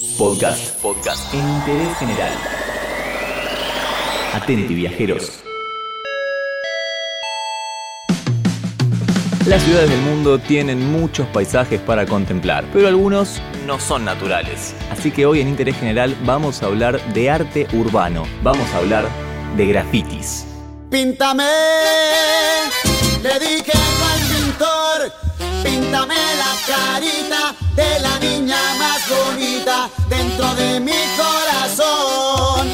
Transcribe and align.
Podcast. 0.00 0.80
Podcast. 0.80 1.34
En 1.34 1.46
interés 1.46 1.98
general. 1.98 2.32
Atenti, 4.32 4.74
viajeros. 4.74 5.40
Las 9.46 9.62
ciudades 9.62 9.90
del 9.90 10.00
mundo 10.00 10.38
tienen 10.38 10.90
muchos 10.90 11.26
paisajes 11.28 11.82
para 11.82 12.06
contemplar, 12.06 12.64
pero 12.72 12.88
algunos 12.88 13.42
no 13.66 13.78
son 13.78 14.06
naturales. 14.06 14.74
Así 14.90 15.10
que 15.10 15.26
hoy 15.26 15.42
en 15.42 15.48
Interés 15.48 15.76
General 15.76 16.16
vamos 16.24 16.62
a 16.62 16.66
hablar 16.66 16.98
de 17.12 17.28
arte 17.28 17.66
urbano. 17.74 18.24
Vamos 18.42 18.66
a 18.72 18.78
hablar 18.78 19.06
de 19.58 19.66
grafitis. 19.66 20.46
Píntame, 20.90 21.44
le 23.22 23.38
dije 23.38 23.72
al 23.74 24.20
pintor, 24.34 25.12
píntame 25.62 26.14
la 26.14 26.54
carita 26.66 27.54
de 27.76 27.99
de 30.54 30.80
mi 30.80 30.92
corazón. 31.16 32.68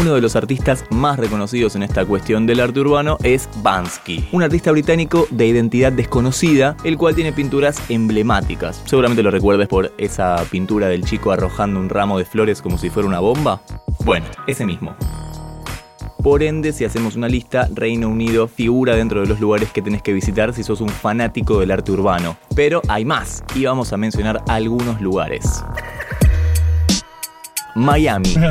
Uno 0.00 0.14
de 0.14 0.20
los 0.20 0.34
artistas 0.34 0.84
más 0.90 1.16
reconocidos 1.18 1.76
en 1.76 1.84
esta 1.84 2.04
cuestión 2.04 2.44
del 2.44 2.58
arte 2.58 2.80
urbano 2.80 3.18
es 3.22 3.48
Bansky, 3.62 4.28
un 4.32 4.42
artista 4.42 4.72
británico 4.72 5.28
de 5.30 5.46
identidad 5.46 5.92
desconocida, 5.92 6.76
el 6.82 6.98
cual 6.98 7.14
tiene 7.14 7.32
pinturas 7.32 7.80
emblemáticas. 7.88 8.82
Seguramente 8.84 9.22
lo 9.22 9.30
recuerdes 9.30 9.68
por 9.68 9.92
esa 9.98 10.44
pintura 10.50 10.88
del 10.88 11.04
chico 11.04 11.30
arrojando 11.30 11.78
un 11.78 11.88
ramo 11.88 12.18
de 12.18 12.24
flores 12.24 12.60
como 12.60 12.78
si 12.78 12.90
fuera 12.90 13.06
una 13.08 13.20
bomba. 13.20 13.62
Bueno, 14.04 14.26
ese 14.48 14.66
mismo. 14.66 14.96
Por 16.22 16.44
ende, 16.44 16.72
si 16.72 16.84
hacemos 16.84 17.16
una 17.16 17.28
lista, 17.28 17.68
Reino 17.74 18.08
Unido 18.08 18.46
figura 18.46 18.94
dentro 18.94 19.20
de 19.20 19.26
los 19.26 19.40
lugares 19.40 19.72
que 19.72 19.82
tenés 19.82 20.02
que 20.02 20.12
visitar 20.12 20.54
si 20.54 20.62
sos 20.62 20.80
un 20.80 20.88
fanático 20.88 21.58
del 21.58 21.72
arte 21.72 21.90
urbano. 21.90 22.36
Pero 22.54 22.80
hay 22.86 23.04
más, 23.04 23.42
y 23.56 23.64
vamos 23.64 23.92
a 23.92 23.96
mencionar 23.96 24.40
algunos 24.46 25.00
lugares. 25.00 25.64
Miami. 27.74 28.34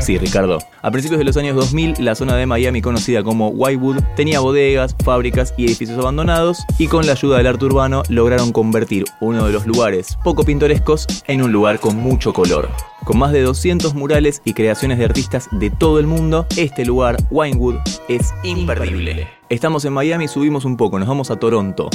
Sí, 0.00 0.16
Ricardo. 0.16 0.58
A 0.80 0.90
principios 0.92 1.18
de 1.18 1.24
los 1.24 1.36
años 1.36 1.56
2000, 1.56 1.96
la 1.98 2.14
zona 2.14 2.36
de 2.36 2.46
Miami 2.46 2.80
conocida 2.80 3.24
como 3.24 3.48
Whitewood 3.48 3.98
tenía 4.14 4.38
bodegas, 4.38 4.94
fábricas 5.04 5.52
y 5.56 5.66
edificios 5.66 5.98
abandonados 5.98 6.64
y 6.78 6.86
con 6.86 7.04
la 7.04 7.12
ayuda 7.12 7.38
del 7.38 7.48
arte 7.48 7.64
urbano 7.64 8.04
lograron 8.08 8.52
convertir 8.52 9.04
uno 9.20 9.44
de 9.44 9.52
los 9.52 9.66
lugares 9.66 10.16
poco 10.22 10.44
pintorescos 10.44 11.06
en 11.26 11.42
un 11.42 11.50
lugar 11.50 11.80
con 11.80 11.96
mucho 11.96 12.32
color. 12.32 12.68
Con 13.08 13.16
más 13.16 13.32
de 13.32 13.40
200 13.40 13.94
murales 13.94 14.42
y 14.44 14.52
creaciones 14.52 14.98
de 14.98 15.06
artistas 15.06 15.48
de 15.50 15.70
todo 15.70 15.98
el 15.98 16.06
mundo, 16.06 16.46
este 16.58 16.84
lugar, 16.84 17.16
Winewood, 17.30 17.76
es 18.06 18.34
imperdible. 18.42 19.26
Estamos 19.48 19.86
en 19.86 19.94
Miami, 19.94 20.28
subimos 20.28 20.66
un 20.66 20.76
poco, 20.76 20.98
nos 20.98 21.08
vamos 21.08 21.30
a 21.30 21.36
Toronto. 21.36 21.88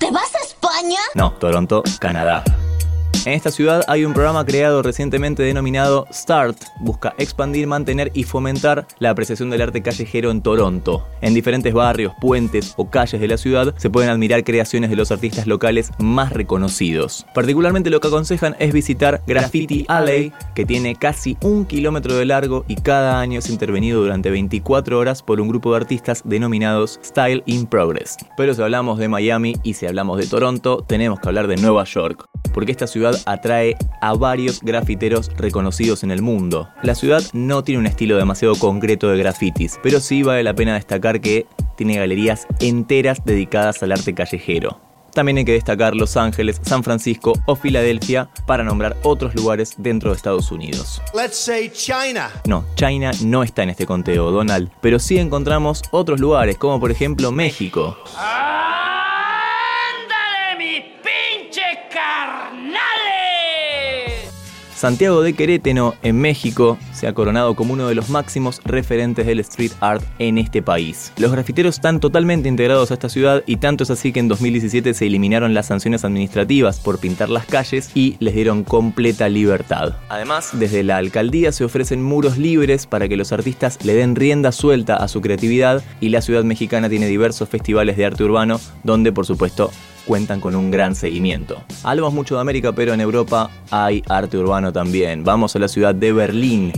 ¿Te 0.00 0.10
vas 0.10 0.34
a 0.34 0.38
España? 0.44 0.98
No, 1.14 1.30
Toronto, 1.34 1.84
Canadá. 2.00 2.42
En 3.26 3.32
esta 3.32 3.50
ciudad 3.50 3.82
hay 3.88 4.04
un 4.04 4.14
programa 4.14 4.44
creado 4.44 4.82
recientemente 4.82 5.42
denominado 5.42 6.06
START. 6.12 6.56
Busca 6.80 7.14
expandir, 7.18 7.66
mantener 7.66 8.10
y 8.14 8.24
fomentar 8.24 8.86
la 9.00 9.10
apreciación 9.10 9.50
del 9.50 9.62
arte 9.62 9.82
callejero 9.82 10.30
en 10.30 10.40
Toronto. 10.40 11.06
En 11.20 11.34
diferentes 11.34 11.74
barrios, 11.74 12.12
puentes 12.20 12.74
o 12.76 12.88
calles 12.88 13.20
de 13.20 13.28
la 13.28 13.36
ciudad 13.36 13.74
se 13.76 13.90
pueden 13.90 14.10
admirar 14.10 14.44
creaciones 14.44 14.88
de 14.90 14.96
los 14.96 15.10
artistas 15.10 15.46
locales 15.46 15.90
más 15.98 16.32
reconocidos. 16.32 17.26
Particularmente 17.34 17.90
lo 17.90 18.00
que 18.00 18.08
aconsejan 18.08 18.56
es 18.60 18.72
visitar 18.72 19.20
Graffiti 19.26 19.84
Alley, 19.88 20.32
que 20.54 20.64
tiene 20.64 20.94
casi 20.94 21.36
un 21.42 21.66
kilómetro 21.66 22.14
de 22.14 22.24
largo 22.24 22.64
y 22.68 22.76
cada 22.76 23.20
año 23.20 23.40
es 23.40 23.50
intervenido 23.50 24.00
durante 24.00 24.30
24 24.30 24.98
horas 24.98 25.22
por 25.22 25.40
un 25.40 25.48
grupo 25.48 25.70
de 25.72 25.78
artistas 25.78 26.22
denominados 26.24 27.00
Style 27.04 27.42
in 27.46 27.66
Progress. 27.66 28.16
Pero 28.36 28.54
si 28.54 28.62
hablamos 28.62 28.98
de 28.98 29.08
Miami 29.08 29.56
y 29.64 29.74
si 29.74 29.86
hablamos 29.86 30.18
de 30.18 30.26
Toronto, 30.26 30.84
tenemos 30.86 31.20
que 31.20 31.28
hablar 31.28 31.46
de 31.48 31.56
Nueva 31.56 31.84
York 31.84 32.28
porque 32.52 32.72
esta 32.72 32.86
ciudad 32.86 33.14
atrae 33.26 33.76
a 34.00 34.14
varios 34.14 34.60
grafiteros 34.62 35.30
reconocidos 35.36 36.02
en 36.02 36.10
el 36.10 36.22
mundo. 36.22 36.68
La 36.82 36.94
ciudad 36.94 37.22
no 37.32 37.62
tiene 37.64 37.80
un 37.80 37.86
estilo 37.86 38.16
demasiado 38.16 38.54
concreto 38.56 39.08
de 39.10 39.18
grafitis, 39.18 39.78
pero 39.82 40.00
sí 40.00 40.22
vale 40.22 40.42
la 40.42 40.54
pena 40.54 40.74
destacar 40.74 41.20
que 41.20 41.46
tiene 41.76 41.96
galerías 41.96 42.46
enteras 42.60 43.24
dedicadas 43.24 43.82
al 43.82 43.92
arte 43.92 44.14
callejero. 44.14 44.80
También 45.18 45.38
hay 45.38 45.44
que 45.44 45.52
destacar 45.52 45.96
Los 45.96 46.16
Ángeles, 46.16 46.60
San 46.62 46.84
Francisco 46.84 47.32
o 47.46 47.56
Filadelfia 47.56 48.28
para 48.46 48.62
nombrar 48.62 48.96
otros 49.02 49.34
lugares 49.34 49.74
dentro 49.76 50.10
de 50.10 50.16
Estados 50.16 50.52
Unidos. 50.52 51.02
Let's 51.14 51.36
say 51.36 51.70
China. 51.70 52.30
No, 52.46 52.64
China 52.76 53.10
no 53.22 53.42
está 53.42 53.62
en 53.62 53.70
este 53.70 53.86
conteo, 53.86 54.30
Donald, 54.30 54.70
pero 54.80 54.98
sí 54.98 55.18
encontramos 55.18 55.82
otros 55.90 56.20
lugares, 56.20 56.56
como 56.56 56.78
por 56.78 56.90
ejemplo 56.90 57.32
México. 57.32 57.96
¡Ándale, 58.16 58.47
Santiago 64.78 65.22
de 65.22 65.32
Queréteno, 65.32 65.96
en 66.04 66.20
México, 66.20 66.78
se 66.92 67.08
ha 67.08 67.12
coronado 67.12 67.56
como 67.56 67.72
uno 67.72 67.88
de 67.88 67.96
los 67.96 68.10
máximos 68.10 68.60
referentes 68.64 69.26
del 69.26 69.40
street 69.40 69.72
art 69.80 70.04
en 70.20 70.38
este 70.38 70.62
país. 70.62 71.12
Los 71.16 71.32
grafiteros 71.32 71.74
están 71.74 71.98
totalmente 71.98 72.48
integrados 72.48 72.92
a 72.92 72.94
esta 72.94 73.08
ciudad 73.08 73.42
y 73.44 73.56
tanto 73.56 73.82
es 73.82 73.90
así 73.90 74.12
que 74.12 74.20
en 74.20 74.28
2017 74.28 74.94
se 74.94 75.06
eliminaron 75.08 75.52
las 75.52 75.66
sanciones 75.66 76.04
administrativas 76.04 76.78
por 76.78 77.00
pintar 77.00 77.28
las 77.28 77.44
calles 77.46 77.90
y 77.92 78.16
les 78.20 78.36
dieron 78.36 78.62
completa 78.62 79.28
libertad. 79.28 79.96
Además, 80.10 80.50
desde 80.52 80.84
la 80.84 80.98
alcaldía 80.98 81.50
se 81.50 81.64
ofrecen 81.64 82.00
muros 82.00 82.38
libres 82.38 82.86
para 82.86 83.08
que 83.08 83.16
los 83.16 83.32
artistas 83.32 83.84
le 83.84 83.94
den 83.94 84.14
rienda 84.14 84.52
suelta 84.52 84.94
a 84.94 85.08
su 85.08 85.20
creatividad 85.20 85.82
y 86.00 86.10
la 86.10 86.22
ciudad 86.22 86.44
mexicana 86.44 86.88
tiene 86.88 87.08
diversos 87.08 87.48
festivales 87.48 87.96
de 87.96 88.06
arte 88.06 88.22
urbano 88.22 88.60
donde 88.84 89.10
por 89.10 89.26
supuesto 89.26 89.72
cuentan 90.06 90.40
con 90.40 90.54
un 90.54 90.70
gran 90.70 90.94
seguimiento. 90.94 91.62
Hablamos 91.82 92.12
mucho 92.12 92.34
de 92.34 92.40
América, 92.40 92.72
pero 92.72 92.94
en 92.94 93.00
Europa 93.00 93.50
hay 93.70 94.02
arte 94.08 94.38
urbano 94.38 94.72
también. 94.72 95.24
Vamos 95.24 95.54
a 95.56 95.58
la 95.58 95.68
ciudad 95.68 95.94
de 95.94 96.12
Berlín. 96.12 96.72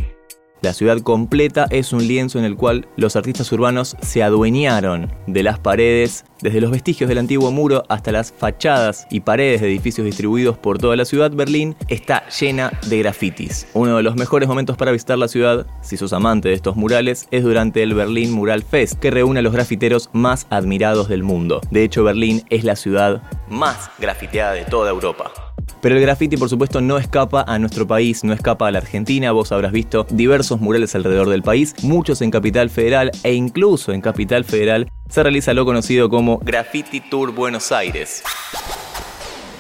La 0.62 0.75
ciudad 0.75 1.00
completa 1.00 1.66
es 1.71 1.94
un 1.94 2.06
lienzo 2.06 2.38
en 2.38 2.44
el 2.44 2.54
cual 2.54 2.87
los 2.97 3.16
artistas 3.16 3.50
urbanos 3.50 3.97
se 4.03 4.22
adueñaron 4.22 5.10
de 5.26 5.43
las 5.43 5.59
paredes, 5.59 6.26
desde 6.43 6.60
los 6.60 6.71
vestigios 6.71 7.09
del 7.09 7.16
antiguo 7.16 7.50
muro 7.50 7.82
hasta 7.88 8.12
las 8.12 8.31
fachadas 8.31 9.06
y 9.10 9.21
paredes 9.21 9.62
de 9.62 9.69
edificios 9.69 10.04
distribuidos 10.04 10.59
por 10.59 10.76
toda 10.76 10.97
la 10.97 11.06
ciudad. 11.06 11.31
Berlín 11.31 11.76
está 11.88 12.28
llena 12.28 12.72
de 12.88 12.98
grafitis. 12.98 13.69
Uno 13.72 13.97
de 13.97 14.03
los 14.03 14.16
mejores 14.16 14.48
momentos 14.50 14.76
para 14.76 14.93
visitar 14.93 15.16
la 15.16 15.28
ciudad, 15.28 15.66
si 15.81 15.97
sos 15.97 16.12
amante 16.12 16.50
de 16.50 16.54
estos 16.54 16.77
murales, 16.77 17.27
es 17.31 17.42
durante 17.42 17.82
el 17.82 17.94
Berlín 17.94 18.31
Mural 18.31 18.62
Fest, 18.62 18.98
que 18.98 19.10
reúne 19.10 19.38
a 19.38 19.42
los 19.42 19.54
grafiteros 19.54 20.10
más 20.12 20.47
admirados 20.50 21.09
del 21.09 21.22
mundo. 21.22 21.62
De 21.71 21.84
hecho, 21.84 22.04
Berlín 22.04 22.44
es 22.50 22.65
la 22.65 22.77
ciudad 22.77 23.22
más 23.48 23.91
grafiteada 23.98 24.53
de 24.53 24.65
toda 24.65 24.91
Europa. 24.91 25.32
Pero 25.80 25.96
el 25.96 26.02
graffiti, 26.02 26.36
por 26.36 26.48
supuesto, 26.48 26.80
no 26.80 26.98
escapa 26.98 27.44
a 27.46 27.58
nuestro 27.58 27.86
país, 27.86 28.22
no 28.24 28.32
escapa 28.32 28.68
a 28.68 28.70
la 28.70 28.78
Argentina. 28.78 29.32
Vos 29.32 29.52
habrás 29.52 29.72
visto 29.72 30.06
diversos 30.10 30.60
murales 30.60 30.94
alrededor 30.94 31.28
del 31.28 31.42
país, 31.42 31.74
muchos 31.82 32.20
en 32.22 32.30
Capital 32.30 32.70
Federal 32.70 33.10
e 33.22 33.32
incluso 33.32 33.92
en 33.92 34.00
Capital 34.00 34.44
Federal 34.44 34.88
se 35.08 35.22
realiza 35.22 35.54
lo 35.54 35.64
conocido 35.64 36.08
como 36.08 36.38
Graffiti 36.38 37.00
Tour 37.00 37.32
Buenos 37.32 37.72
Aires. 37.72 38.22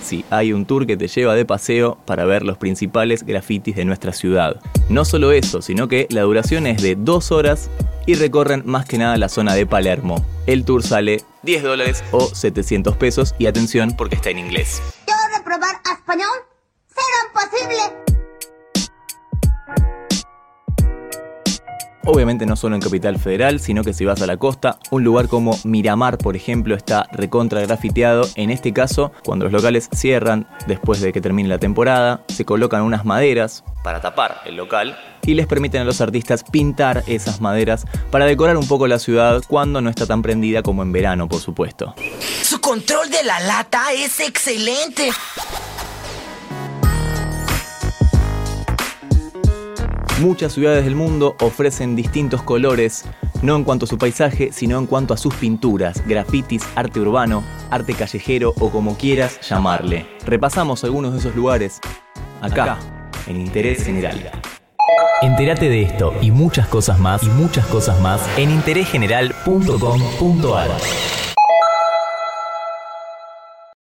Sí, 0.02 0.24
hay 0.30 0.52
un 0.52 0.66
tour 0.66 0.86
que 0.86 0.96
te 0.96 1.06
lleva 1.06 1.36
de 1.36 1.44
paseo 1.44 1.96
para 2.04 2.24
ver 2.24 2.42
los 2.42 2.58
principales 2.58 3.22
grafitis 3.22 3.76
de 3.76 3.84
nuestra 3.84 4.12
ciudad. 4.12 4.60
No 4.88 5.04
solo 5.04 5.30
eso, 5.30 5.62
sino 5.62 5.86
que 5.86 6.08
la 6.10 6.22
duración 6.22 6.66
es 6.66 6.82
de 6.82 6.96
dos 6.96 7.30
horas 7.30 7.70
y 8.06 8.14
recorren 8.14 8.62
más 8.66 8.86
que 8.86 8.98
nada 8.98 9.16
la 9.18 9.28
zona 9.28 9.54
de 9.54 9.66
Palermo. 9.66 10.24
El 10.46 10.64
tour 10.64 10.82
sale 10.82 11.22
10 11.44 11.62
dólares 11.62 12.02
o 12.10 12.26
700 12.26 12.96
pesos 12.96 13.36
y 13.38 13.46
atención 13.46 13.94
porque 13.96 14.16
está 14.16 14.30
en 14.30 14.40
inglés. 14.40 14.82
¿Yo 15.06 15.14
reprobar 15.38 15.79
español? 16.10 16.44
¿Será 16.88 17.32
posible? 17.32 18.00
Obviamente 22.04 22.46
no 22.46 22.56
solo 22.56 22.74
en 22.74 22.80
Capital 22.80 23.16
Federal, 23.20 23.60
sino 23.60 23.84
que 23.84 23.92
si 23.92 24.04
vas 24.04 24.20
a 24.20 24.26
la 24.26 24.36
costa, 24.36 24.80
un 24.90 25.04
lugar 25.04 25.28
como 25.28 25.56
Miramar, 25.62 26.18
por 26.18 26.34
ejemplo, 26.34 26.74
está 26.74 27.06
recontra 27.12 27.60
grafiteado. 27.60 28.28
En 28.34 28.50
este 28.50 28.72
caso, 28.72 29.12
cuando 29.22 29.44
los 29.44 29.52
locales 29.52 29.88
cierran 29.94 30.48
después 30.66 31.00
de 31.00 31.12
que 31.12 31.20
termine 31.20 31.48
la 31.48 31.58
temporada, 31.58 32.24
se 32.26 32.44
colocan 32.44 32.82
unas 32.82 33.04
maderas 33.04 33.62
para 33.84 34.00
tapar 34.00 34.40
el 34.46 34.56
local 34.56 34.98
y 35.24 35.34
les 35.34 35.46
permiten 35.46 35.82
a 35.82 35.84
los 35.84 36.00
artistas 36.00 36.42
pintar 36.42 37.04
esas 37.06 37.40
maderas 37.40 37.86
para 38.10 38.24
decorar 38.24 38.56
un 38.56 38.66
poco 38.66 38.88
la 38.88 38.98
ciudad 38.98 39.42
cuando 39.46 39.80
no 39.80 39.88
está 39.88 40.06
tan 40.06 40.22
prendida 40.22 40.64
como 40.64 40.82
en 40.82 40.90
verano, 40.90 41.28
por 41.28 41.40
supuesto. 41.40 41.94
Su 42.42 42.60
control 42.60 43.08
de 43.10 43.22
la 43.22 43.38
lata 43.38 43.92
es 43.92 44.18
excelente. 44.18 45.12
Muchas 50.20 50.52
ciudades 50.52 50.84
del 50.84 50.94
mundo 50.96 51.34
ofrecen 51.40 51.96
distintos 51.96 52.42
colores, 52.42 53.06
no 53.40 53.56
en 53.56 53.64
cuanto 53.64 53.86
a 53.86 53.88
su 53.88 53.96
paisaje, 53.96 54.52
sino 54.52 54.78
en 54.78 54.84
cuanto 54.84 55.14
a 55.14 55.16
sus 55.16 55.34
pinturas, 55.34 56.06
grafitis, 56.06 56.62
arte 56.74 57.00
urbano, 57.00 57.42
arte 57.70 57.94
callejero 57.94 58.52
o 58.60 58.68
como 58.68 58.98
quieras 58.98 59.40
llamarle. 59.40 60.06
Repasamos 60.26 60.84
algunos 60.84 61.14
de 61.14 61.20
esos 61.20 61.34
lugares 61.34 61.80
acá, 62.42 62.78
en 63.26 63.40
Interés 63.40 63.82
General. 63.82 64.30
Entérate 65.22 65.70
de 65.70 65.84
esto 65.84 66.12
y 66.20 66.30
muchas 66.30 66.68
cosas 66.68 66.98
más 66.98 67.22
y 67.22 67.28
muchas 67.28 67.64
cosas 67.66 67.98
más 68.00 68.20
en 68.36 68.50
interésgeneral.com.ar. 68.50 71.19